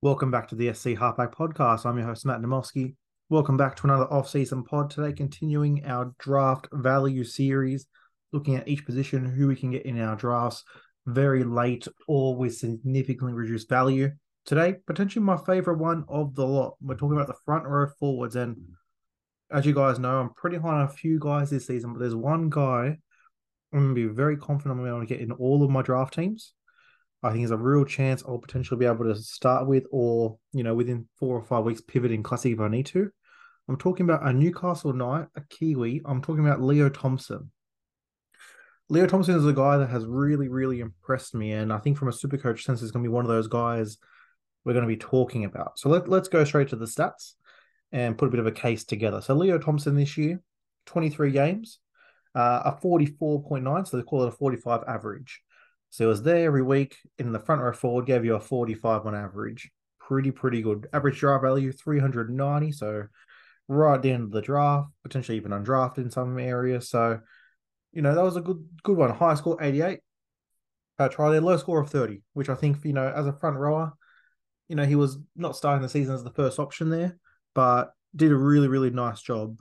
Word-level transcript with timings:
Welcome 0.00 0.30
back 0.30 0.46
to 0.48 0.54
the 0.54 0.72
SC 0.72 0.90
Halfback 0.90 1.34
Podcast. 1.34 1.84
I'm 1.84 1.98
your 1.98 2.06
host, 2.06 2.24
Matt 2.24 2.40
Namowski. 2.40 2.94
Welcome 3.30 3.56
back 3.56 3.74
to 3.74 3.88
another 3.88 4.04
off-season 4.04 4.62
pod 4.62 4.90
today, 4.90 5.12
continuing 5.12 5.84
our 5.86 6.14
draft 6.20 6.68
value 6.72 7.24
series, 7.24 7.88
looking 8.32 8.54
at 8.54 8.68
each 8.68 8.86
position, 8.86 9.24
who 9.24 9.48
we 9.48 9.56
can 9.56 9.72
get 9.72 9.86
in 9.86 10.00
our 10.00 10.14
drafts 10.14 10.62
very 11.06 11.42
late 11.42 11.88
or 12.06 12.36
with 12.36 12.56
significantly 12.56 13.32
reduced 13.32 13.68
value. 13.68 14.12
Today, 14.46 14.76
potentially 14.86 15.24
my 15.24 15.36
favorite 15.36 15.78
one 15.78 16.04
of 16.08 16.32
the 16.36 16.46
lot. 16.46 16.76
We're 16.80 16.94
talking 16.94 17.16
about 17.16 17.26
the 17.26 17.34
front 17.44 17.66
row 17.66 17.88
forwards. 17.98 18.36
And 18.36 18.56
as 19.50 19.66
you 19.66 19.74
guys 19.74 19.98
know, 19.98 20.20
I'm 20.20 20.30
pretty 20.34 20.58
high 20.58 20.74
on 20.74 20.82
a 20.82 20.88
few 20.88 21.18
guys 21.18 21.50
this 21.50 21.66
season, 21.66 21.92
but 21.92 21.98
there's 21.98 22.14
one 22.14 22.50
guy 22.50 22.98
I'm 23.72 23.80
going 23.80 23.88
to 23.88 23.94
be 23.94 24.14
very 24.14 24.36
confident 24.36 24.78
I'm 24.78 24.86
going 24.86 25.04
to 25.04 25.12
get 25.12 25.20
in 25.20 25.32
all 25.32 25.64
of 25.64 25.70
my 25.70 25.82
draft 25.82 26.14
teams. 26.14 26.54
I 27.22 27.30
think 27.30 27.40
there's 27.40 27.50
a 27.50 27.56
real 27.56 27.84
chance 27.84 28.22
I'll 28.26 28.38
potentially 28.38 28.78
be 28.78 28.86
able 28.86 29.04
to 29.04 29.16
start 29.16 29.66
with, 29.66 29.84
or 29.90 30.38
you 30.52 30.62
know, 30.62 30.74
within 30.74 31.08
four 31.16 31.36
or 31.36 31.44
five 31.44 31.64
weeks, 31.64 31.80
pivot 31.80 32.12
in 32.12 32.22
classic 32.22 32.52
if 32.52 32.60
I 32.60 32.68
need 32.68 32.86
to. 32.86 33.10
I'm 33.68 33.76
talking 33.76 34.04
about 34.04 34.26
a 34.26 34.32
Newcastle 34.32 34.92
Knight, 34.92 35.26
a 35.36 35.42
Kiwi. 35.42 36.00
I'm 36.04 36.22
talking 36.22 36.46
about 36.46 36.62
Leo 36.62 36.88
Thompson. 36.88 37.50
Leo 38.88 39.06
Thompson 39.06 39.34
is 39.34 39.44
a 39.44 39.52
guy 39.52 39.76
that 39.76 39.90
has 39.90 40.06
really, 40.06 40.48
really 40.48 40.80
impressed 40.80 41.34
me, 41.34 41.52
and 41.52 41.72
I 41.72 41.78
think 41.78 41.98
from 41.98 42.08
a 42.08 42.12
super 42.12 42.38
coach 42.38 42.64
sense, 42.64 42.80
is 42.80 42.92
going 42.92 43.04
to 43.04 43.08
be 43.08 43.12
one 43.12 43.24
of 43.24 43.28
those 43.28 43.48
guys 43.48 43.98
we're 44.64 44.72
going 44.72 44.84
to 44.84 44.88
be 44.88 44.96
talking 44.96 45.44
about. 45.44 45.78
So 45.78 45.88
let, 45.88 46.08
let's 46.08 46.28
go 46.28 46.44
straight 46.44 46.68
to 46.68 46.76
the 46.76 46.86
stats 46.86 47.34
and 47.92 48.18
put 48.18 48.28
a 48.28 48.30
bit 48.30 48.40
of 48.40 48.46
a 48.46 48.52
case 48.52 48.84
together. 48.84 49.20
So 49.20 49.34
Leo 49.34 49.58
Thompson 49.58 49.94
this 49.94 50.16
year, 50.16 50.40
23 50.86 51.30
games, 51.30 51.78
uh, 52.34 52.62
a 52.64 52.72
44.9, 52.72 53.88
so 53.88 53.96
they 53.96 54.02
call 54.02 54.24
it 54.24 54.28
a 54.28 54.32
45 54.32 54.82
average. 54.86 55.42
So 55.90 56.04
he 56.04 56.08
was 56.08 56.22
there 56.22 56.46
every 56.46 56.62
week 56.62 56.96
in 57.18 57.32
the 57.32 57.40
front 57.40 57.62
row 57.62 57.72
forward, 57.72 58.06
gave 58.06 58.24
you 58.24 58.34
a 58.34 58.40
45 58.40 59.06
on 59.06 59.14
average. 59.14 59.70
Pretty, 60.00 60.30
pretty 60.30 60.62
good. 60.62 60.86
Average 60.92 61.18
draft 61.18 61.42
value 61.42 61.72
390. 61.72 62.72
So 62.72 63.04
right 63.68 63.94
at 63.94 64.02
the 64.02 64.28
the 64.30 64.42
draft, 64.42 64.88
potentially 65.02 65.36
even 65.36 65.52
undrafted 65.52 65.98
in 65.98 66.10
some 66.10 66.38
areas. 66.38 66.88
So, 66.88 67.20
you 67.92 68.02
know, 68.02 68.14
that 68.14 68.24
was 68.24 68.36
a 68.36 68.40
good 68.40 68.66
good 68.82 68.96
one. 68.96 69.10
High 69.10 69.34
score 69.34 69.62
88. 69.62 70.00
Uh, 70.98 71.08
try 71.08 71.30
there, 71.30 71.40
low 71.40 71.56
score 71.56 71.80
of 71.80 71.90
30, 71.90 72.22
which 72.32 72.48
I 72.48 72.56
think, 72.56 72.84
you 72.84 72.92
know, 72.92 73.06
as 73.06 73.24
a 73.28 73.32
front 73.32 73.56
rower, 73.56 73.92
you 74.68 74.74
know, 74.74 74.84
he 74.84 74.96
was 74.96 75.16
not 75.36 75.54
starting 75.54 75.80
the 75.80 75.88
season 75.88 76.12
as 76.12 76.24
the 76.24 76.32
first 76.32 76.58
option 76.58 76.90
there, 76.90 77.16
but 77.54 77.92
did 78.16 78.32
a 78.32 78.36
really, 78.36 78.66
really 78.66 78.90
nice 78.90 79.22
job. 79.22 79.58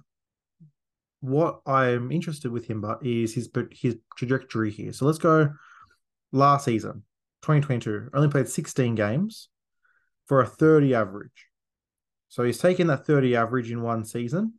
What 1.19 1.61
I'm 1.67 2.11
interested 2.11 2.51
with 2.51 2.65
him, 2.65 2.81
but 2.81 3.05
is 3.05 3.35
his 3.35 3.49
his 3.71 3.97
trajectory 4.17 4.71
here. 4.71 4.93
So 4.93 5.05
let's 5.05 5.19
go 5.19 5.51
last 6.31 6.65
season, 6.65 7.03
2022, 7.43 8.09
only 8.13 8.27
played 8.29 8.47
16 8.47 8.95
games 8.95 9.49
for 10.25 10.41
a 10.41 10.47
30 10.47 10.93
average. 10.95 11.47
So 12.29 12.43
he's 12.43 12.57
taken 12.57 12.87
that 12.87 13.05
30 13.05 13.35
average 13.35 13.71
in 13.71 13.81
one 13.81 14.03
season. 14.05 14.53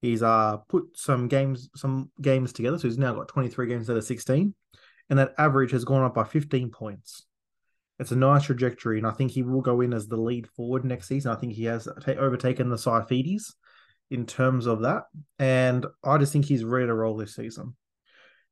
He's 0.00 0.22
uh 0.22 0.58
put 0.68 0.84
some 0.96 1.28
games 1.28 1.70
some 1.76 2.10
games 2.20 2.52
together, 2.52 2.78
so 2.78 2.88
he's 2.88 2.98
now 2.98 3.14
got 3.14 3.28
23 3.28 3.66
games 3.68 3.88
out 3.88 3.96
of 3.96 4.04
16, 4.04 4.54
and 5.08 5.18
that 5.18 5.32
average 5.38 5.70
has 5.70 5.84
gone 5.84 6.04
up 6.04 6.14
by 6.14 6.24
15 6.24 6.70
points. 6.70 7.24
It's 7.98 8.12
a 8.12 8.16
nice 8.16 8.44
trajectory, 8.44 8.98
and 8.98 9.06
I 9.06 9.12
think 9.12 9.30
he 9.30 9.42
will 9.42 9.62
go 9.62 9.80
in 9.80 9.94
as 9.94 10.06
the 10.06 10.18
lead 10.18 10.46
forward 10.48 10.84
next 10.84 11.08
season. 11.08 11.32
I 11.32 11.36
think 11.36 11.54
he 11.54 11.64
has 11.64 11.88
t- 12.04 12.16
overtaken 12.16 12.68
the 12.68 12.76
Saifitis 12.76 13.54
in 14.10 14.26
terms 14.26 14.66
of 14.66 14.82
that, 14.82 15.04
and 15.38 15.86
I 16.02 16.18
just 16.18 16.34
think 16.34 16.44
he's 16.44 16.64
ready 16.64 16.86
to 16.86 16.94
roll 16.94 17.16
this 17.16 17.34
season 17.34 17.74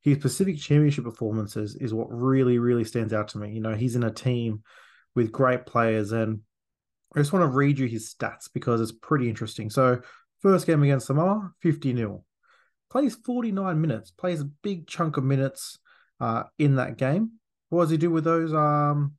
his 0.03 0.19
Pacific 0.19 0.59
Championship 0.59 1.05
performances 1.05 1.77
is 1.77 1.95
what 1.95 2.09
really, 2.11 2.59
really 2.59 2.85
stands 2.85 3.13
out 3.13 3.29
to 3.29 3.39
me. 3.39 3.53
You 3.53 3.61
know, 3.61 3.75
he's 3.75 3.97
in 3.97 4.03
a 4.03 4.11
team 4.11 4.63
with 5.15 5.31
great 5.31 5.65
players, 5.65 6.13
and 6.13 6.41
I 7.15 7.21
just 7.21 7.33
want 7.33 7.45
to 7.45 7.57
read 7.57 7.79
you 7.79 7.87
his 7.87 8.13
stats 8.13 8.49
because 8.53 8.81
it's 8.81 8.93
pretty 8.93 9.29
interesting. 9.29 9.71
So, 9.71 10.01
first 10.41 10.67
game 10.67 10.83
against 10.83 11.07
Samoa, 11.07 11.53
50 11.61 11.97
0. 11.97 12.25
Plays 12.91 13.15
49 13.15 13.81
minutes, 13.81 14.11
plays 14.11 14.41
a 14.41 14.51
big 14.63 14.87
chunk 14.87 15.17
of 15.17 15.25
minutes 15.25 15.79
uh, 16.21 16.45
in 16.59 16.77
that 16.77 16.99
game. 16.99 17.33
What 17.69 17.83
does 17.83 17.91
he 17.91 17.97
do 17.97 18.11
with 18.11 18.25
those 18.25 18.53
um 18.53 19.15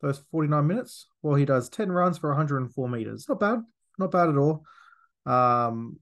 those 0.00 0.18
49 0.30 0.66
minutes? 0.66 1.06
Well, 1.22 1.36
he 1.36 1.44
does 1.44 1.68
10 1.68 1.92
runs 1.92 2.18
for 2.18 2.30
104 2.30 2.88
meters. 2.88 3.26
Not 3.28 3.40
bad. 3.40 3.60
Not 3.98 4.10
bad 4.10 4.30
at 4.30 4.36
all. 4.36 4.64
Um, 5.26 5.98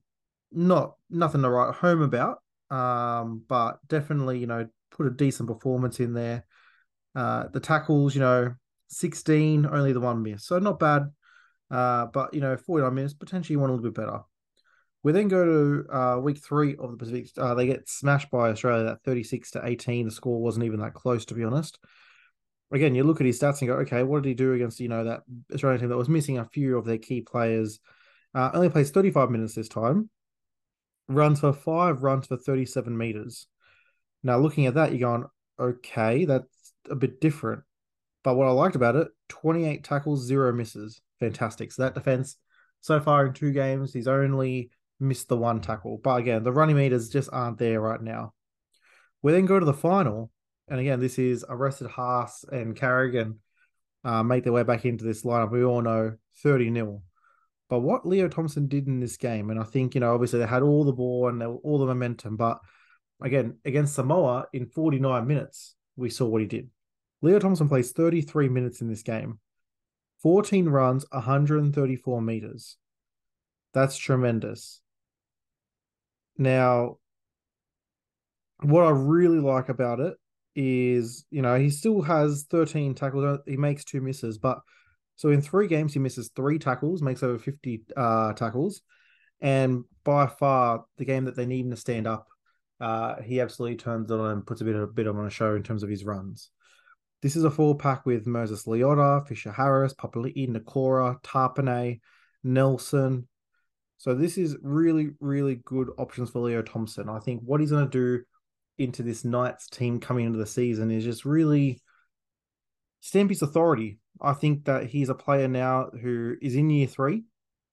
not 0.51 0.95
nothing 1.09 1.41
to 1.41 1.49
write 1.49 1.75
home 1.75 2.01
about 2.01 2.39
um, 2.69 3.43
but 3.47 3.79
definitely, 3.87 4.39
you 4.39 4.47
know, 4.47 4.67
put 4.91 5.07
a 5.07 5.11
decent 5.11 5.49
performance 5.49 5.99
in 5.99 6.13
there. 6.13 6.45
Uh, 7.15 7.47
the 7.51 7.59
tackles, 7.59 8.15
you 8.15 8.21
know, 8.21 8.53
16, 8.89 9.65
only 9.65 9.93
the 9.93 9.99
one 9.99 10.23
miss. 10.23 10.45
So 10.45 10.59
not 10.59 10.79
bad. 10.79 11.09
Uh, 11.69 12.05
but, 12.07 12.33
you 12.33 12.41
know, 12.41 12.55
49 12.55 12.93
minutes, 12.93 13.13
potentially 13.13 13.57
one 13.57 13.69
a 13.69 13.73
little 13.73 13.91
bit 13.91 13.99
better. 13.99 14.21
We 15.01 15.11
then 15.11 15.27
go 15.27 15.43
to 15.43 15.95
uh, 15.95 16.19
week 16.19 16.37
three 16.37 16.75
of 16.77 16.91
the 16.91 16.97
Pacific. 16.97 17.29
Uh, 17.37 17.55
they 17.55 17.65
get 17.65 17.89
smashed 17.89 18.31
by 18.31 18.49
Australia 18.49 18.85
that 18.85 19.03
36 19.03 19.51
to 19.51 19.65
18. 19.65 20.05
The 20.05 20.11
score 20.11 20.41
wasn't 20.41 20.65
even 20.65 20.79
that 20.79 20.93
close, 20.93 21.25
to 21.25 21.33
be 21.33 21.43
honest. 21.43 21.77
Again, 22.71 22.95
you 22.95 23.03
look 23.03 23.19
at 23.19 23.27
his 23.27 23.39
stats 23.39 23.59
and 23.59 23.67
go, 23.67 23.75
okay, 23.75 24.03
what 24.03 24.23
did 24.23 24.29
he 24.29 24.35
do 24.35 24.53
against, 24.53 24.79
you 24.79 24.87
know, 24.87 25.03
that 25.03 25.23
Australian 25.53 25.81
team 25.81 25.89
that 25.89 25.97
was 25.97 26.09
missing 26.09 26.37
a 26.37 26.45
few 26.45 26.77
of 26.77 26.85
their 26.85 26.97
key 26.97 27.21
players? 27.21 27.79
Uh, 28.33 28.49
only 28.53 28.69
plays 28.69 28.89
35 28.91 29.29
minutes 29.29 29.53
this 29.53 29.67
time 29.67 30.09
runs 31.07 31.39
for 31.39 31.53
five 31.53 32.03
runs 32.03 32.27
for 32.27 32.37
37 32.37 32.97
meters. 32.97 33.47
Now, 34.23 34.37
looking 34.37 34.65
at 34.67 34.75
that, 34.75 34.91
you're 34.91 35.07
going, 35.07 35.25
okay, 35.59 36.25
that's 36.25 36.73
a 36.89 36.95
bit 36.95 37.19
different. 37.19 37.63
But 38.23 38.35
what 38.35 38.47
I 38.47 38.51
liked 38.51 38.75
about 38.75 38.95
it 38.95 39.09
28 39.29 39.83
tackles, 39.83 40.25
zero 40.25 40.53
misses. 40.53 41.01
Fantastic. 41.19 41.71
So 41.71 41.83
that 41.83 41.95
defense, 41.95 42.37
so 42.81 42.99
far 42.99 43.25
in 43.25 43.33
two 43.33 43.51
games, 43.51 43.93
he's 43.93 44.07
only 44.07 44.71
missed 44.99 45.27
the 45.27 45.37
one 45.37 45.61
tackle. 45.61 45.99
But 46.03 46.15
again, 46.15 46.43
the 46.43 46.51
running 46.51 46.77
meters 46.77 47.09
just 47.09 47.29
aren't 47.31 47.57
there 47.57 47.81
right 47.81 48.01
now. 48.01 48.33
We 49.21 49.31
then 49.31 49.45
go 49.45 49.59
to 49.59 49.65
the 49.65 49.73
final. 49.73 50.31
And 50.69 50.79
again, 50.79 50.99
this 50.99 51.19
is 51.19 51.45
arrested 51.47 51.87
Haas 51.87 52.45
and 52.49 52.75
Carrigan 52.75 53.39
uh, 54.03 54.23
make 54.23 54.43
their 54.43 54.53
way 54.53 54.63
back 54.63 54.85
into 54.85 55.03
this 55.03 55.23
lineup. 55.23 55.51
We 55.51 55.63
all 55.63 55.81
know 55.81 56.15
30 56.43 56.73
0. 56.73 57.01
But 57.73 57.79
what 57.79 58.07
Leo 58.07 58.27
Thompson 58.27 58.67
did 58.67 58.85
in 58.85 58.99
this 58.99 59.17
game, 59.17 59.49
and 59.49 59.59
I 59.59 59.63
think, 59.63 59.95
you 59.95 60.01
know, 60.01 60.13
obviously 60.13 60.37
they 60.37 60.45
had 60.45 60.61
all 60.61 60.83
the 60.83 60.93
ball 60.93 61.29
and 61.29 61.41
all 61.41 61.79
the 61.79 61.87
momentum, 61.87 62.37
but 62.37 62.59
again, 63.19 63.57
against 63.65 63.95
Samoa 63.95 64.45
in 64.53 64.67
49 64.67 65.25
minutes, 65.25 65.73
we 65.95 66.11
saw 66.11 66.27
what 66.27 66.41
he 66.41 66.47
did. 66.47 66.69
Leo 67.23 67.39
Thompson 67.39 67.67
plays 67.67 67.91
33 67.91 68.47
minutes 68.47 68.81
in 68.81 68.89
this 68.89 69.01
game, 69.01 69.39
14 70.21 70.69
runs, 70.69 71.03
134 71.09 72.21
meters. 72.21 72.77
That's 73.73 73.97
tremendous. 73.97 74.79
Now, 76.37 76.97
what 78.61 78.85
I 78.85 78.91
really 78.91 79.39
like 79.39 79.69
about 79.69 79.99
it 79.99 80.15
is, 80.55 81.25
you 81.31 81.41
know, 81.41 81.57
he 81.57 81.71
still 81.71 82.03
has 82.03 82.45
13 82.51 82.93
tackles. 82.93 83.39
He 83.47 83.57
makes 83.57 83.83
two 83.83 83.99
misses, 83.99 84.37
but 84.37 84.59
so 85.15 85.29
in 85.29 85.41
three 85.41 85.67
games, 85.67 85.93
he 85.93 85.99
misses 85.99 86.31
three 86.35 86.59
tackles, 86.59 87.01
makes 87.01 87.23
over 87.23 87.37
50 87.37 87.83
uh, 87.95 88.33
tackles. 88.33 88.81
And 89.41 89.83
by 90.03 90.27
far, 90.27 90.85
the 90.97 91.05
game 91.05 91.25
that 91.25 91.35
they 91.35 91.45
need 91.45 91.65
him 91.65 91.71
to 91.71 91.77
stand 91.77 92.07
up, 92.07 92.27
uh, 92.79 93.21
he 93.21 93.39
absolutely 93.39 93.77
turns 93.77 94.09
it 94.09 94.19
on 94.19 94.31
and 94.31 94.47
puts 94.47 94.61
a 94.61 94.65
bit, 94.65 94.75
of, 94.75 94.81
a 94.81 94.87
bit 94.87 95.07
on 95.07 95.25
a 95.25 95.29
show 95.29 95.55
in 95.55 95.63
terms 95.63 95.83
of 95.83 95.89
his 95.89 96.03
runs. 96.03 96.49
This 97.21 97.35
is 97.35 97.43
a 97.43 97.51
full 97.51 97.75
pack 97.75 98.05
with 98.05 98.27
Moses 98.27 98.65
Leota, 98.65 99.25
Fisher 99.27 99.51
Harris, 99.51 99.93
Papali'i, 99.93 100.49
Nikora, 100.49 101.21
Tapine, 101.23 102.01
Nelson. 102.43 103.27
So 103.97 104.13
this 104.13 104.37
is 104.37 104.57
really, 104.61 105.11
really 105.21 105.61
good 105.63 105.89
options 105.97 106.31
for 106.31 106.39
Leo 106.39 106.61
Thompson. 106.61 107.07
I 107.07 107.19
think 107.19 107.41
what 107.45 107.61
he's 107.61 107.71
going 107.71 107.89
to 107.89 108.17
do 108.17 108.23
into 108.77 109.03
this 109.03 109.23
Knights 109.23 109.67
team 109.67 109.99
coming 109.99 110.25
into 110.25 110.39
the 110.39 110.45
season 110.45 110.91
is 110.91 111.05
just 111.05 111.23
really 111.23 111.79
stamp 113.03 113.29
his 113.29 113.41
authority 113.41 113.99
I 114.21 114.33
think 114.33 114.65
that 114.65 114.85
he's 114.85 115.09
a 115.09 115.15
player 115.15 115.47
now 115.47 115.89
who 116.01 116.35
is 116.41 116.55
in 116.55 116.69
year 116.69 116.87
three. 116.87 117.23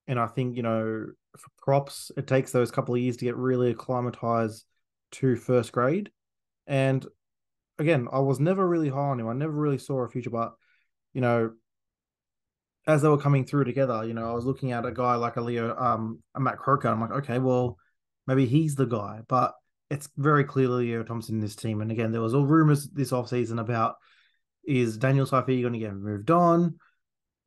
And 0.07 0.19
I 0.19 0.27
think, 0.27 0.57
you 0.57 0.63
know, 0.63 1.07
for 1.39 1.51
props, 1.59 2.11
it 2.17 2.27
takes 2.27 2.51
those 2.51 2.71
couple 2.71 2.95
of 2.95 3.01
years 3.01 3.17
to 3.19 3.25
get 3.25 3.37
really 3.37 3.71
acclimatized 3.71 4.65
to 5.13 5.37
first 5.37 5.73
grade. 5.73 6.11
And 6.67 7.07
again, 7.79 8.09
I 8.13 8.19
was 8.21 8.41
never 8.41 8.67
really 8.67 8.89
high 8.89 8.99
on 8.99 9.21
him. 9.21 9.29
I 9.29 9.33
never 9.33 9.53
really 9.53 9.79
saw 9.79 10.01
a 10.01 10.09
future, 10.09 10.31
but, 10.31 10.55
you 11.13 11.21
know, 11.21 11.53
as 12.87 13.03
they 13.03 13.09
were 13.09 13.19
coming 13.19 13.45
through 13.45 13.65
together, 13.65 14.05
you 14.05 14.15
know, 14.15 14.29
I 14.29 14.35
was 14.35 14.45
looking 14.47 14.73
at 14.73 14.87
a 14.87 14.91
guy 14.91 15.15
like 15.15 15.37
a 15.37 15.41
Leo, 15.41 15.77
um, 15.77 16.21
a 16.35 16.41
Matt 16.41 16.59
Croker. 16.59 16.89
I'm 16.89 17.01
like, 17.01 17.13
okay, 17.13 17.39
well, 17.39 17.77
maybe 18.27 18.47
he's 18.47 18.75
the 18.75 18.87
guy. 18.87 19.21
But 19.29 19.55
it's 19.91 20.09
very 20.17 20.45
clearly 20.45 20.87
Leo 20.87 21.05
Thompson 21.05 21.37
in 21.37 21.41
this 21.41 21.55
team. 21.55 21.81
And 21.81 21.93
again, 21.93 22.11
there 22.11 22.23
was 22.23 22.35
all 22.35 22.47
rumors 22.47 22.89
this 22.89 23.13
offseason 23.13 23.61
about 23.61 23.97
is 24.65 24.97
Daniel 24.97 25.27
Saifiti 25.27 25.63
going 25.63 25.73
to 25.73 25.79
get 25.79 25.95
moved 25.95 26.31
on? 26.31 26.79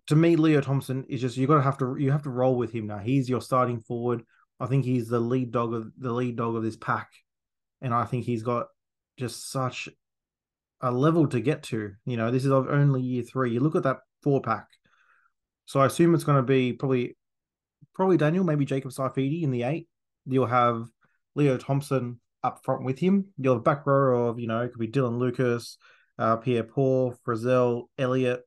To 0.08 0.16
me, 0.16 0.36
Leo 0.36 0.62
Thompson 0.62 1.06
is 1.08 1.22
just 1.22 1.38
you 1.38 1.48
got 1.48 1.56
to 1.56 1.62
have 1.62 1.78
to 1.78 1.96
you 1.98 2.12
have 2.12 2.24
to 2.24 2.30
roll 2.30 2.58
with 2.58 2.72
him 2.72 2.88
now. 2.88 2.98
He's 2.98 3.30
your 3.30 3.42
starting 3.42 3.80
forward. 3.82 4.24
I 4.60 4.66
think 4.66 4.86
he's 4.86 5.08
the 5.08 5.20
lead 5.20 5.52
dog 5.52 5.74
of 5.74 5.92
the 5.98 6.12
lead 6.12 6.36
dog 6.36 6.56
of 6.56 6.64
this 6.64 6.76
pack, 6.76 7.10
and 7.82 7.94
I 7.94 8.06
think 8.06 8.26
he's 8.26 8.44
got 8.44 8.68
just 9.18 9.52
such 9.52 9.90
a 10.82 10.92
level 10.92 11.28
to 11.28 11.40
get 11.40 11.64
to. 11.64 11.94
You 12.06 12.18
know, 12.18 12.32
this 12.32 12.46
is 12.46 12.52
only 12.52 13.02
year 13.02 13.24
three. 13.24 13.54
You 13.54 13.62
look 13.62 13.76
at 13.76 13.84
that 13.84 14.00
four 14.22 14.42
pack 14.42 14.68
So 15.66 15.80
I 15.80 15.86
assume 15.86 16.14
it's 16.14 16.24
going 16.24 16.38
to 16.38 16.44
be 16.44 16.74
probably 16.74 17.16
probably 17.96 18.18
Daniel, 18.18 18.44
maybe 18.44 18.66
Jacob 18.66 18.92
Saifiti 18.92 19.44
in 19.44 19.52
the 19.52 19.64
eight. 19.64 19.88
You'll 20.26 20.46
have 20.46 20.88
Leo 21.36 21.58
Thompson 21.58 22.20
up 22.44 22.64
front 22.64 22.84
with 22.84 23.00
him. 23.00 23.28
You'll 23.38 23.56
have 23.56 23.64
back 23.64 23.86
row 23.86 24.28
of, 24.28 24.40
you 24.40 24.48
know, 24.48 24.62
it 24.62 24.70
could 24.70 24.80
be 24.80 24.88
Dylan 24.88 25.18
Lucas, 25.18 25.78
uh, 26.18 26.38
Pearce-Paul, 26.38 27.90
Elliott, 27.98 28.42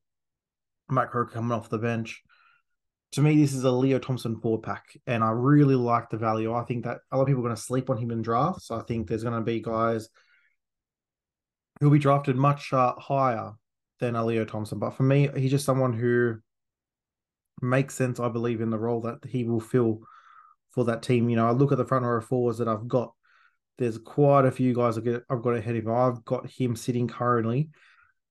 Matt 0.89 1.11
Croker 1.11 1.33
coming 1.33 1.53
off 1.53 1.69
the 1.69 1.79
bench. 1.79 2.23
To 3.13 3.23
me, 3.23 3.41
this 3.41 3.55
is 3.55 3.65
a 3.65 3.71
Leo 3.71 3.99
Thompson 3.99 4.41
forward 4.41 4.63
pack, 4.63 4.85
and 5.07 5.25
I 5.25 5.31
really 5.31 5.75
like 5.75 6.11
the 6.11 6.19
value. 6.19 6.53
I 6.53 6.65
think 6.65 6.85
that 6.85 6.99
a 7.11 7.17
lot 7.17 7.23
of 7.23 7.29
people 7.29 7.41
are 7.43 7.49
going 7.49 7.57
to 7.57 7.63
sleep 7.63 7.89
on 7.89 7.99
him 7.99 8.11
in 8.11 8.21
drafts. 8.21 8.67
So 8.67 8.77
I 8.77 8.83
think 8.83 9.09
there's 9.09 9.23
going 9.23 9.35
to 9.35 9.41
be 9.41 9.61
guys 9.61 10.09
who'll 11.81 11.91
be 11.91 11.99
drafted 11.99 12.37
much 12.37 12.73
uh, 12.73 12.95
higher 12.99 13.53
than 14.01 14.17
a 14.17 14.25
Leo 14.25 14.45
Thompson. 14.45 14.79
But 14.79 14.91
for 14.91 15.05
me, 15.05 15.29
he's 15.37 15.51
just 15.51 15.65
someone 15.65 15.93
who 15.93 16.37
makes 17.63 17.95
sense, 17.95 18.21
I 18.21 18.29
believe, 18.29 18.61
in 18.61 18.71
the 18.71 18.79
role 18.79 19.01
that 19.03 19.25
he 19.25 19.45
will 19.45 19.61
fill 19.61 20.01
for 20.71 20.85
that 20.85 21.03
team. 21.03 21.31
You 21.31 21.37
know, 21.37 21.47
I 21.47 21.53
look 21.53 21.73
at 21.73 21.79
the 21.79 21.87
front 21.87 22.05
row 22.05 22.19
of 22.19 22.27
forwards 22.27 22.59
that 22.59 22.69
I've 22.69 22.89
got. 22.89 23.13
There's 23.79 23.99
quite 23.99 24.47
a 24.47 24.51
few 24.51 24.75
guys 24.75 24.97
I've 24.99 25.43
got 25.43 25.57
ahead 25.57 25.77
of 25.77 25.85
him. 25.85 25.93
I've 25.93 26.25
got 26.25 26.49
him 26.51 26.77
sitting 26.77 27.09
currently 27.09 27.71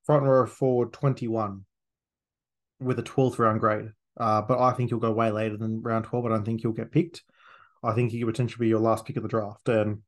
front 0.06 0.24
row 0.24 0.46
forward 0.46 0.94
21 0.94 1.66
with 2.80 3.00
a 3.00 3.04
12th 3.04 3.40
round 3.40 3.60
grade. 3.60 3.90
Uh, 4.18 4.42
but 4.42 4.60
I 4.60 4.72
think 4.72 4.90
he'll 4.90 5.00
go 5.00 5.12
way 5.12 5.32
later 5.32 5.58
than 5.58 5.82
round 5.82 6.06
12. 6.06 6.26
I 6.26 6.30
don't 6.30 6.46
think 6.46 6.62
he'll 6.62 6.72
get 6.72 6.92
picked. 6.92 7.24
I 7.84 7.94
think 7.94 8.12
he 8.12 8.20
could 8.20 8.28
potentially 8.28 8.66
be 8.66 8.70
your 8.70 8.80
last 8.80 9.06
pick 9.06 9.18
of 9.18 9.24
the 9.24 9.30
draft. 9.30 9.68
And 9.68 10.02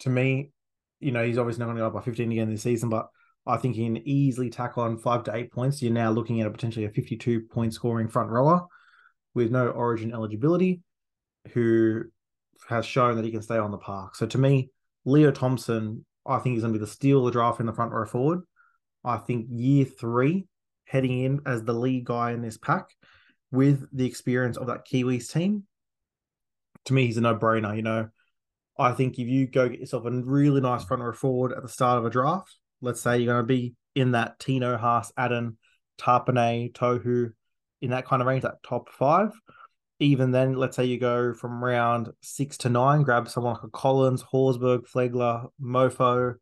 to 0.00 0.10
me, 0.10 0.50
you 1.00 1.12
know, 1.12 1.24
he's 1.24 1.38
obviously 1.38 1.60
not 1.60 1.66
going 1.66 1.76
to 1.76 1.82
go 1.82 1.86
up 1.86 1.94
by 1.94 2.00
15 2.00 2.32
again 2.32 2.50
this 2.50 2.62
season, 2.62 2.88
but 2.88 3.08
I 3.46 3.56
think 3.56 3.76
he 3.76 3.84
can 3.84 3.98
easily 4.08 4.50
tack 4.50 4.76
on 4.76 4.98
five 4.98 5.24
to 5.24 5.34
eight 5.34 5.52
points. 5.52 5.80
You're 5.80 5.92
now 5.92 6.10
looking 6.10 6.40
at 6.40 6.46
a 6.46 6.50
potentially 6.50 6.84
a 6.84 6.90
52 6.90 7.42
point 7.42 7.72
scoring 7.72 8.08
front 8.08 8.30
rower 8.30 8.66
with 9.34 9.50
no 9.50 9.68
origin 9.68 10.12
eligibility 10.12 10.80
who 11.52 12.04
has 12.68 12.86
shown 12.86 13.16
that 13.16 13.24
he 13.24 13.30
can 13.30 13.42
stay 13.42 13.58
on 13.58 13.70
the 13.70 13.78
park. 13.78 14.16
So 14.16 14.26
to 14.26 14.38
me, 14.38 14.70
Leo 15.04 15.30
Thompson, 15.30 16.04
I 16.26 16.38
think 16.38 16.54
he's 16.54 16.62
going 16.62 16.72
to 16.72 16.78
be 16.78 16.84
the 16.84 16.90
steal 16.90 17.20
of 17.20 17.24
the 17.26 17.30
draft 17.30 17.60
in 17.60 17.66
the 17.66 17.72
front 17.72 17.92
row 17.92 18.06
forward. 18.06 18.40
I 19.04 19.18
think 19.18 19.46
year 19.50 19.84
three, 19.84 20.46
heading 20.84 21.22
in 21.22 21.40
as 21.46 21.62
the 21.62 21.72
lead 21.72 22.04
guy 22.04 22.32
in 22.32 22.42
this 22.42 22.58
pack 22.58 22.86
with 23.52 23.86
the 23.92 24.06
experience 24.06 24.56
of 24.56 24.66
that 24.66 24.86
Kiwis 24.86 25.32
team, 25.32 25.64
to 26.86 26.92
me, 26.92 27.06
he's 27.06 27.16
a 27.16 27.20
no 27.20 27.36
brainer. 27.36 27.76
You 27.76 27.82
know, 27.82 28.08
I 28.78 28.92
think 28.92 29.18
if 29.18 29.28
you 29.28 29.46
go 29.46 29.68
get 29.68 29.80
yourself 29.80 30.04
a 30.06 30.10
really 30.10 30.60
nice 30.60 30.84
front 30.84 31.02
row 31.02 31.12
forward 31.12 31.52
at 31.52 31.62
the 31.62 31.68
start 31.68 31.98
of 31.98 32.04
a 32.04 32.10
draft, 32.10 32.56
let's 32.80 33.00
say 33.00 33.18
you're 33.18 33.34
going 33.34 33.42
to 33.42 33.46
be 33.46 33.74
in 33.94 34.12
that 34.12 34.38
Tino, 34.38 34.76
Haas, 34.76 35.12
Adam, 35.16 35.56
Tapine, 35.98 36.72
Tohu, 36.72 37.32
in 37.80 37.90
that 37.90 38.06
kind 38.06 38.22
of 38.22 38.28
range, 38.28 38.42
that 38.42 38.62
top 38.62 38.90
five. 38.90 39.30
Even 39.98 40.30
then, 40.30 40.54
let's 40.54 40.76
say 40.76 40.84
you 40.84 40.98
go 40.98 41.32
from 41.32 41.64
round 41.64 42.10
six 42.20 42.58
to 42.58 42.68
nine, 42.68 43.02
grab 43.02 43.28
someone 43.28 43.54
like 43.54 43.62
a 43.62 43.68
Collins, 43.68 44.22
Horsburgh, 44.22 44.84
Flegler, 44.86 45.48
Mofo, 45.60 46.34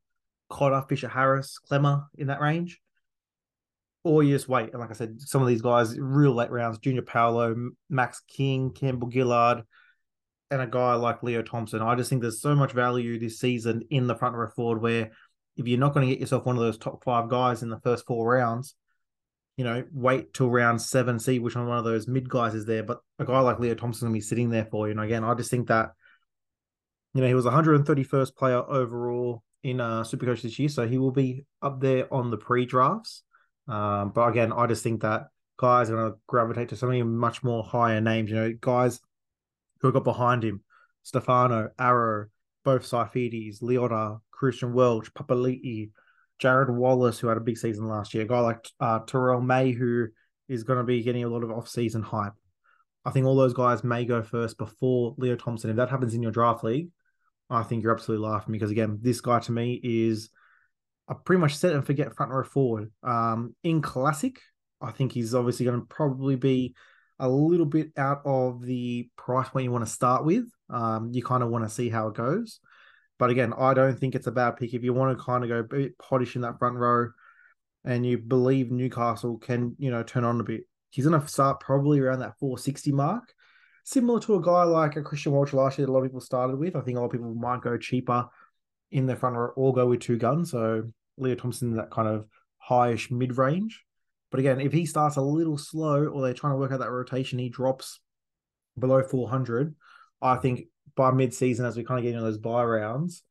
Cotter, 0.50 0.84
Fisher 0.88 1.08
Harris, 1.08 1.58
Klemmer 1.70 2.06
in 2.16 2.26
that 2.26 2.40
range. 2.40 2.80
Or 4.02 4.22
you 4.22 4.34
just 4.34 4.48
wait. 4.48 4.72
And 4.72 4.80
like 4.80 4.90
I 4.90 4.94
said, 4.94 5.20
some 5.20 5.40
of 5.40 5.48
these 5.48 5.62
guys, 5.62 5.98
real 5.98 6.34
late 6.34 6.50
rounds, 6.50 6.78
Junior 6.78 7.02
Paulo, 7.02 7.70
Max 7.88 8.20
King, 8.28 8.70
Campbell 8.70 9.10
Gillard, 9.10 9.62
and 10.50 10.60
a 10.60 10.66
guy 10.66 10.94
like 10.94 11.22
Leo 11.22 11.42
Thompson. 11.42 11.80
I 11.80 11.94
just 11.94 12.10
think 12.10 12.22
there's 12.22 12.40
so 12.40 12.54
much 12.54 12.72
value 12.72 13.18
this 13.18 13.38
season 13.38 13.82
in 13.90 14.06
the 14.06 14.14
front 14.14 14.36
row 14.36 14.48
forward 14.48 14.82
where 14.82 15.10
if 15.56 15.66
you're 15.66 15.78
not 15.78 15.94
going 15.94 16.06
to 16.06 16.12
get 16.12 16.20
yourself 16.20 16.44
one 16.44 16.56
of 16.56 16.62
those 16.62 16.78
top 16.78 17.02
five 17.04 17.28
guys 17.28 17.62
in 17.62 17.70
the 17.70 17.80
first 17.80 18.06
four 18.06 18.34
rounds, 18.34 18.74
you 19.56 19.64
know, 19.64 19.84
wait 19.92 20.34
till 20.34 20.50
round 20.50 20.82
seven, 20.82 21.18
see 21.18 21.38
which 21.38 21.54
one 21.54 21.68
of 21.68 21.84
those 21.84 22.08
mid 22.08 22.28
guys 22.28 22.54
is 22.54 22.66
there. 22.66 22.82
But 22.82 23.00
a 23.18 23.24
guy 23.24 23.40
like 23.40 23.60
Leo 23.60 23.74
Thompson 23.74 24.08
will 24.08 24.14
be 24.14 24.20
sitting 24.20 24.50
there 24.50 24.64
for 24.64 24.86
you. 24.86 24.92
And 24.92 25.00
again, 25.00 25.24
I 25.24 25.34
just 25.34 25.50
think 25.50 25.68
that, 25.68 25.90
you 27.14 27.20
know, 27.20 27.28
he 27.28 27.34
was 27.34 27.44
131st 27.44 28.34
player 28.36 28.58
overall 28.58 29.42
in 29.62 29.80
uh, 29.80 30.02
Supercoach 30.02 30.42
this 30.42 30.58
year, 30.58 30.68
so 30.68 30.86
he 30.86 30.98
will 30.98 31.12
be 31.12 31.46
up 31.62 31.80
there 31.80 32.12
on 32.12 32.30
the 32.30 32.36
pre-drafts. 32.36 33.22
Um, 33.68 34.10
but 34.14 34.28
again, 34.28 34.52
I 34.52 34.66
just 34.66 34.82
think 34.82 35.02
that 35.02 35.28
guys 35.56 35.88
are 35.88 35.96
going 35.96 36.12
to 36.12 36.18
gravitate 36.26 36.70
to 36.70 36.76
so 36.76 36.86
many 36.86 37.02
much 37.02 37.42
more 37.42 37.62
higher 37.62 38.00
names. 38.00 38.30
You 38.30 38.36
know, 38.36 38.52
guys 38.60 39.00
who 39.80 39.92
got 39.92 40.04
behind 40.04 40.44
him, 40.44 40.62
Stefano, 41.02 41.70
Arrow, 41.78 42.26
both 42.64 42.82
Saifitis, 42.82 43.62
Leota, 43.62 44.20
Christian 44.30 44.72
Welch, 44.72 45.12
Papali'i, 45.14 45.90
Jarrod 46.42 46.70
Wallace, 46.70 47.18
who 47.18 47.28
had 47.28 47.36
a 47.36 47.40
big 47.40 47.58
season 47.58 47.88
last 47.88 48.14
year, 48.14 48.24
a 48.24 48.26
guy 48.26 48.40
like 48.40 48.68
uh, 48.80 49.00
Terrell 49.00 49.40
May, 49.40 49.72
who 49.72 50.08
is 50.48 50.64
going 50.64 50.78
to 50.78 50.84
be 50.84 51.02
getting 51.02 51.24
a 51.24 51.28
lot 51.28 51.42
of 51.42 51.50
off-season 51.50 52.02
hype. 52.02 52.34
I 53.04 53.10
think 53.10 53.26
all 53.26 53.36
those 53.36 53.54
guys 53.54 53.84
may 53.84 54.04
go 54.04 54.22
first 54.22 54.58
before 54.58 55.14
Leo 55.18 55.36
Thompson. 55.36 55.70
If 55.70 55.76
that 55.76 55.90
happens 55.90 56.14
in 56.14 56.22
your 56.22 56.32
draft 56.32 56.64
league, 56.64 56.88
I 57.50 57.62
think 57.62 57.82
you're 57.82 57.92
absolutely 57.92 58.26
laughing 58.26 58.52
because 58.52 58.70
again, 58.70 58.98
this 59.02 59.20
guy 59.20 59.38
to 59.40 59.52
me 59.52 59.80
is 59.82 60.30
a 61.08 61.14
pretty 61.14 61.40
much 61.40 61.56
set 61.56 61.74
and 61.74 61.84
forget 61.84 62.14
front 62.14 62.32
row 62.32 62.44
forward. 62.44 62.90
Um, 63.02 63.54
in 63.62 63.82
classic, 63.82 64.40
I 64.80 64.90
think 64.90 65.12
he's 65.12 65.34
obviously 65.34 65.66
going 65.66 65.80
to 65.80 65.86
probably 65.86 66.36
be 66.36 66.74
a 67.18 67.28
little 67.28 67.66
bit 67.66 67.92
out 67.96 68.22
of 68.24 68.62
the 68.62 69.08
price 69.16 69.48
point 69.48 69.64
you 69.64 69.70
want 69.70 69.84
to 69.84 69.90
start 69.90 70.24
with. 70.24 70.44
Um, 70.70 71.10
you 71.12 71.22
kind 71.22 71.42
of 71.42 71.50
want 71.50 71.64
to 71.64 71.70
see 71.70 71.90
how 71.90 72.08
it 72.08 72.14
goes. 72.14 72.60
But 73.24 73.30
again, 73.30 73.54
I 73.56 73.72
don't 73.72 73.98
think 73.98 74.14
it's 74.14 74.26
a 74.26 74.30
bad 74.30 74.58
pick. 74.58 74.74
If 74.74 74.84
you 74.84 74.92
want 74.92 75.16
to 75.16 75.24
kind 75.24 75.42
of 75.42 75.48
go 75.48 75.60
a 75.60 75.62
bit 75.62 75.96
potish 75.96 76.34
in 76.34 76.42
that 76.42 76.58
front 76.58 76.76
row 76.76 77.08
and 77.82 78.04
you 78.04 78.18
believe 78.18 78.70
Newcastle 78.70 79.38
can, 79.38 79.74
you 79.78 79.90
know, 79.90 80.02
turn 80.02 80.24
on 80.24 80.40
a 80.40 80.44
bit, 80.44 80.64
he's 80.90 81.06
going 81.06 81.18
to 81.18 81.26
start 81.26 81.58
probably 81.58 82.00
around 82.00 82.18
that 82.18 82.38
460 82.38 82.92
mark. 82.92 83.32
Similar 83.82 84.20
to 84.20 84.34
a 84.34 84.42
guy 84.42 84.64
like 84.64 84.96
a 84.96 85.02
Christian 85.02 85.32
Welch 85.32 85.54
last 85.54 85.78
year 85.78 85.86
that 85.86 85.90
a 85.90 85.94
lot 85.94 86.00
of 86.00 86.04
people 86.04 86.20
started 86.20 86.58
with. 86.58 86.76
I 86.76 86.82
think 86.82 86.98
a 86.98 87.00
lot 87.00 87.06
of 87.06 87.12
people 87.12 87.34
might 87.34 87.62
go 87.62 87.78
cheaper 87.78 88.26
in 88.90 89.06
the 89.06 89.16
front 89.16 89.36
row 89.36 89.54
or 89.56 89.72
go 89.72 89.86
with 89.86 90.00
two 90.00 90.18
guns. 90.18 90.50
So 90.50 90.82
Leo 91.16 91.34
Thompson, 91.34 91.76
that 91.76 91.90
kind 91.90 92.08
of 92.08 92.26
highish 92.68 93.10
mid 93.10 93.38
range. 93.38 93.86
But 94.30 94.40
again, 94.40 94.60
if 94.60 94.74
he 94.74 94.84
starts 94.84 95.16
a 95.16 95.22
little 95.22 95.56
slow 95.56 96.04
or 96.08 96.20
they're 96.20 96.34
trying 96.34 96.52
to 96.52 96.58
work 96.58 96.72
out 96.72 96.80
that 96.80 96.90
rotation, 96.90 97.38
he 97.38 97.48
drops 97.48 98.00
below 98.78 99.02
400. 99.02 99.74
I 100.20 100.36
think 100.36 100.66
by 100.96 101.10
mid-season, 101.10 101.66
as 101.66 101.76
we 101.76 101.84
kind 101.84 101.98
of 101.98 102.04
get 102.04 102.14
into 102.14 102.24
those 102.24 102.38
buy 102.38 102.62
rounds, 102.64 103.22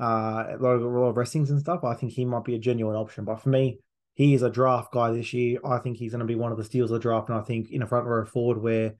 uh, 0.00 0.44
a 0.50 0.56
lot 0.58 0.70
of 0.70 0.82
a 0.82 0.86
lot 0.86 1.10
of 1.10 1.16
restings 1.16 1.50
and 1.50 1.60
stuff, 1.60 1.84
I 1.84 1.94
think 1.94 2.12
he 2.12 2.24
might 2.24 2.44
be 2.44 2.54
a 2.54 2.58
genuine 2.58 2.96
option. 2.96 3.24
But 3.24 3.40
for 3.40 3.48
me, 3.48 3.78
he 4.14 4.34
is 4.34 4.42
a 4.42 4.50
draft 4.50 4.92
guy 4.92 5.12
this 5.12 5.32
year. 5.32 5.58
I 5.64 5.78
think 5.78 5.96
he's 5.96 6.12
going 6.12 6.20
to 6.20 6.26
be 6.26 6.34
one 6.34 6.52
of 6.52 6.58
the 6.58 6.64
steals 6.64 6.90
of 6.90 6.94
the 6.94 7.00
draft, 7.00 7.28
and 7.28 7.38
I 7.38 7.42
think 7.42 7.70
in 7.70 7.82
a 7.82 7.86
front 7.86 8.06
row 8.06 8.24
forward 8.24 8.60
where 8.60 8.94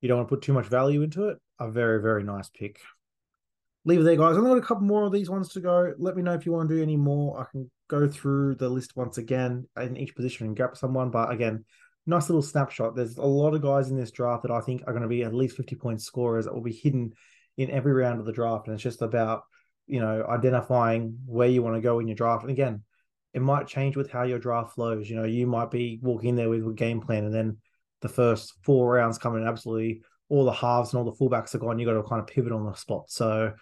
you 0.00 0.08
don't 0.08 0.18
want 0.18 0.28
to 0.28 0.34
put 0.36 0.42
too 0.42 0.52
much 0.52 0.66
value 0.66 1.02
into 1.02 1.28
it, 1.28 1.38
a 1.58 1.70
very 1.70 2.00
very 2.00 2.22
nice 2.22 2.48
pick. 2.48 2.80
Leave 3.86 4.00
it 4.00 4.04
there, 4.04 4.16
guys. 4.16 4.36
I've 4.36 4.42
got 4.42 4.56
a 4.56 4.62
couple 4.62 4.84
more 4.84 5.04
of 5.04 5.12
these 5.12 5.28
ones 5.28 5.50
to 5.50 5.60
go. 5.60 5.92
Let 5.98 6.16
me 6.16 6.22
know 6.22 6.32
if 6.32 6.46
you 6.46 6.52
want 6.52 6.68
to 6.68 6.74
do 6.74 6.82
any 6.82 6.96
more. 6.96 7.38
I 7.38 7.44
can 7.50 7.70
go 7.88 8.08
through 8.08 8.54
the 8.54 8.68
list 8.68 8.96
once 8.96 9.18
again 9.18 9.66
in 9.76 9.96
each 9.96 10.14
position 10.14 10.46
and 10.46 10.56
grab 10.56 10.74
someone. 10.74 11.10
But 11.10 11.30
again, 11.30 11.66
nice 12.06 12.30
little 12.30 12.42
snapshot. 12.42 12.96
There's 12.96 13.18
a 13.18 13.22
lot 13.22 13.54
of 13.54 13.60
guys 13.60 13.90
in 13.90 13.98
this 13.98 14.10
draft 14.10 14.42
that 14.42 14.50
I 14.50 14.60
think 14.60 14.82
are 14.86 14.92
going 14.92 15.02
to 15.02 15.08
be 15.08 15.22
at 15.22 15.34
least 15.34 15.56
50 15.56 15.76
point 15.76 16.00
scorers 16.00 16.46
that 16.46 16.54
will 16.54 16.62
be 16.62 16.72
hidden 16.72 17.12
in 17.56 17.70
every 17.70 17.92
round 17.92 18.20
of 18.20 18.26
the 18.26 18.32
draft. 18.32 18.66
And 18.66 18.74
it's 18.74 18.82
just 18.82 19.02
about, 19.02 19.42
you 19.86 20.00
know, 20.00 20.24
identifying 20.28 21.18
where 21.26 21.48
you 21.48 21.62
want 21.62 21.76
to 21.76 21.80
go 21.80 22.00
in 22.00 22.08
your 22.08 22.16
draft. 22.16 22.42
And 22.42 22.50
again, 22.50 22.82
it 23.32 23.42
might 23.42 23.66
change 23.66 23.96
with 23.96 24.10
how 24.10 24.22
your 24.22 24.38
draft 24.38 24.74
flows. 24.74 25.08
You 25.08 25.16
know, 25.16 25.24
you 25.24 25.46
might 25.46 25.70
be 25.70 25.98
walking 26.02 26.36
there 26.36 26.48
with 26.48 26.66
a 26.66 26.72
game 26.72 27.00
plan 27.00 27.24
and 27.24 27.34
then 27.34 27.58
the 28.00 28.08
first 28.08 28.54
four 28.62 28.92
rounds 28.92 29.18
come 29.18 29.36
in 29.36 29.46
absolutely 29.46 30.02
all 30.28 30.44
the 30.44 30.52
halves 30.52 30.92
and 30.92 30.98
all 30.98 31.10
the 31.10 31.16
fullbacks 31.16 31.54
are 31.54 31.58
gone. 31.58 31.78
You 31.78 31.86
got 31.86 31.94
to 31.94 32.02
kind 32.02 32.20
of 32.20 32.26
pivot 32.26 32.52
on 32.52 32.64
the 32.64 32.74
spot. 32.74 33.04
So 33.08 33.52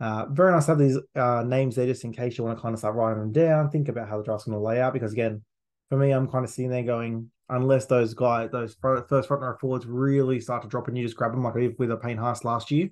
uh, 0.00 0.26
very 0.26 0.52
nice 0.52 0.66
to 0.66 0.72
have 0.72 0.78
these 0.78 0.98
uh, 1.14 1.42
names 1.46 1.76
there 1.76 1.86
just 1.86 2.04
in 2.04 2.12
case 2.12 2.36
you 2.36 2.44
want 2.44 2.58
to 2.58 2.62
kind 2.62 2.74
of 2.74 2.78
start 2.78 2.94
writing 2.94 3.20
them 3.20 3.32
down. 3.32 3.70
Think 3.70 3.88
about 3.88 4.08
how 4.08 4.18
the 4.18 4.24
draft's 4.24 4.44
going 4.44 4.58
to 4.58 4.62
lay 4.62 4.80
out 4.80 4.92
because 4.92 5.12
again, 5.12 5.42
for 5.88 5.96
me, 5.96 6.10
I'm 6.10 6.28
kind 6.28 6.44
of 6.44 6.50
sitting 6.50 6.70
there 6.70 6.82
going, 6.82 7.30
unless 7.48 7.86
those 7.86 8.12
guys, 8.12 8.50
those 8.50 8.76
first 8.80 9.28
front 9.28 9.42
row 9.42 9.56
forwards 9.60 9.86
really 9.86 10.40
start 10.40 10.62
to 10.62 10.68
drop 10.68 10.88
and 10.88 10.98
you 10.98 11.04
just 11.04 11.16
grab 11.16 11.32
them 11.32 11.44
like 11.44 11.56
I 11.56 11.60
did 11.60 11.78
with 11.78 11.90
a 11.90 11.96
Payne 11.96 12.16
Haas 12.16 12.44
last 12.44 12.70
year. 12.70 12.88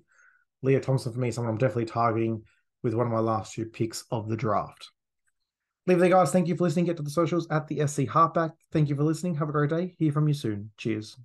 Leo 0.64 0.80
Thompson 0.80 1.12
for 1.12 1.20
me, 1.20 1.30
someone 1.30 1.52
I'm 1.52 1.58
definitely 1.58 1.84
targeting 1.84 2.42
with 2.82 2.94
one 2.94 3.06
of 3.06 3.12
my 3.12 3.20
last 3.20 3.54
two 3.54 3.66
picks 3.66 4.04
of 4.10 4.28
the 4.28 4.36
draft. 4.36 4.90
Leave 5.86 5.98
it 5.98 6.00
there, 6.00 6.10
guys. 6.10 6.32
Thank 6.32 6.48
you 6.48 6.56
for 6.56 6.64
listening. 6.64 6.86
Get 6.86 6.96
to 6.96 7.02
the 7.02 7.10
socials 7.10 7.46
at 7.50 7.68
the 7.68 7.86
SC 7.86 8.08
Halfback. 8.08 8.52
Thank 8.72 8.88
you 8.88 8.96
for 8.96 9.02
listening. 9.02 9.34
Have 9.34 9.50
a 9.50 9.52
great 9.52 9.70
day. 9.70 9.94
Hear 9.98 10.12
from 10.12 10.26
you 10.26 10.34
soon. 10.34 10.70
Cheers. 10.78 11.18